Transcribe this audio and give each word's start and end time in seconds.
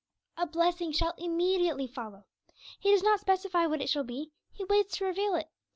A 0.35 0.47
blessing 0.47 0.91
shall 0.93 1.13
immediately 1.19 1.85
follow. 1.85 2.25
He 2.79 2.89
does 2.89 3.03
not 3.03 3.19
specify 3.19 3.67
what 3.67 3.83
it 3.83 3.89
shall 3.89 4.03
be; 4.03 4.31
He 4.51 4.63
waits 4.65 4.97
to 4.97 5.05
reveal 5.05 5.35
it. 5.35 5.51